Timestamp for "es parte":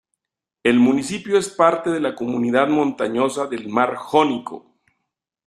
1.37-1.91